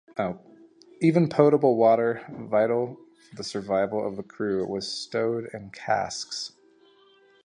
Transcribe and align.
Even 0.99 1.29
potable 1.29 1.75
water, 1.77 2.25
vital 2.31 2.97
for 3.29 3.35
the 3.35 3.43
survival 3.43 4.03
of 4.03 4.15
the 4.17 4.23
crew, 4.23 4.65
was 4.65 4.91
stowed 4.91 5.47
in 5.53 5.69
casks. 5.69 6.53